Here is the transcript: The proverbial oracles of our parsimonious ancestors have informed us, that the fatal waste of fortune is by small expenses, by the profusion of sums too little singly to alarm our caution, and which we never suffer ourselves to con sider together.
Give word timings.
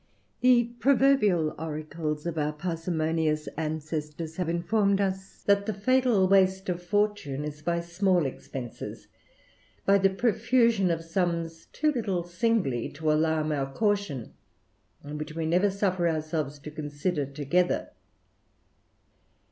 The 0.39 0.63
proverbial 0.79 1.53
oracles 1.59 2.25
of 2.25 2.35
our 2.39 2.53
parsimonious 2.53 3.47
ancestors 3.55 4.37
have 4.37 4.49
informed 4.49 4.99
us, 4.99 5.43
that 5.43 5.67
the 5.67 5.75
fatal 5.75 6.27
waste 6.27 6.69
of 6.69 6.81
fortune 6.81 7.45
is 7.45 7.61
by 7.61 7.81
small 7.81 8.25
expenses, 8.25 9.05
by 9.85 9.99
the 9.99 10.09
profusion 10.09 10.89
of 10.89 11.03
sums 11.03 11.67
too 11.67 11.91
little 11.91 12.23
singly 12.23 12.89
to 12.93 13.11
alarm 13.11 13.51
our 13.51 13.71
caution, 13.71 14.33
and 15.03 15.19
which 15.19 15.35
we 15.35 15.45
never 15.45 15.69
suffer 15.69 16.09
ourselves 16.09 16.57
to 16.57 16.71
con 16.71 16.89
sider 16.89 17.27
together. 17.27 17.91